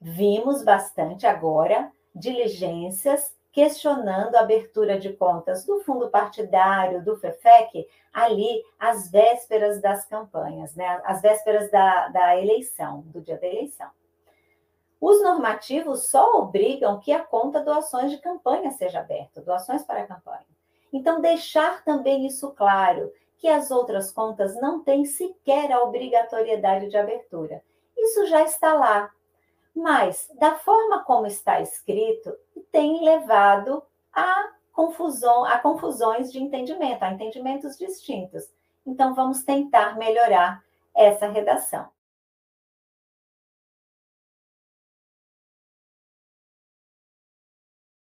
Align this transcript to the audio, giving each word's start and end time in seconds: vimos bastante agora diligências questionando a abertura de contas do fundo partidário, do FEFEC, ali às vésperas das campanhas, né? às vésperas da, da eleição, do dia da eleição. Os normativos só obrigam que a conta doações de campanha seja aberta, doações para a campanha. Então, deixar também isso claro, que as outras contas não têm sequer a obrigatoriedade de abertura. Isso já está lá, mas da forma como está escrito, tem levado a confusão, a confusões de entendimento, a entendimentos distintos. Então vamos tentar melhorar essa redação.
vimos 0.00 0.62
bastante 0.62 1.26
agora 1.26 1.90
diligências 2.14 3.34
questionando 3.56 4.34
a 4.34 4.40
abertura 4.40 4.98
de 4.98 5.14
contas 5.14 5.64
do 5.64 5.80
fundo 5.80 6.10
partidário, 6.10 7.02
do 7.02 7.16
FEFEC, 7.16 7.88
ali 8.12 8.62
às 8.78 9.10
vésperas 9.10 9.80
das 9.80 10.04
campanhas, 10.04 10.74
né? 10.74 11.00
às 11.04 11.22
vésperas 11.22 11.70
da, 11.70 12.08
da 12.08 12.36
eleição, 12.38 13.00
do 13.06 13.22
dia 13.22 13.38
da 13.38 13.46
eleição. 13.46 13.88
Os 15.00 15.22
normativos 15.22 16.08
só 16.10 16.38
obrigam 16.38 17.00
que 17.00 17.12
a 17.12 17.24
conta 17.24 17.60
doações 17.60 18.10
de 18.10 18.18
campanha 18.18 18.70
seja 18.72 19.00
aberta, 19.00 19.40
doações 19.40 19.82
para 19.84 20.00
a 20.00 20.06
campanha. 20.06 20.44
Então, 20.92 21.22
deixar 21.22 21.82
também 21.82 22.26
isso 22.26 22.50
claro, 22.50 23.10
que 23.38 23.48
as 23.48 23.70
outras 23.70 24.10
contas 24.10 24.54
não 24.60 24.82
têm 24.82 25.06
sequer 25.06 25.72
a 25.72 25.82
obrigatoriedade 25.82 26.88
de 26.88 26.96
abertura. 26.98 27.62
Isso 27.96 28.26
já 28.26 28.42
está 28.42 28.74
lá, 28.74 29.10
mas 29.76 30.28
da 30.38 30.54
forma 30.54 31.04
como 31.04 31.26
está 31.26 31.60
escrito, 31.60 32.34
tem 32.72 33.04
levado 33.04 33.82
a 34.10 34.50
confusão, 34.72 35.44
a 35.44 35.58
confusões 35.58 36.32
de 36.32 36.42
entendimento, 36.42 37.02
a 37.02 37.12
entendimentos 37.12 37.76
distintos. 37.76 38.50
Então 38.86 39.14
vamos 39.14 39.42
tentar 39.42 39.96
melhorar 39.98 40.64
essa 40.94 41.28
redação. 41.28 41.86